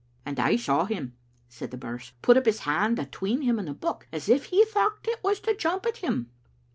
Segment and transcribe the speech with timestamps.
[0.25, 1.15] "And I saw him,"
[1.47, 5.07] said Birse, "put up his hand atween him and the Book, as if he thocht
[5.07, 6.31] it was to jump at him."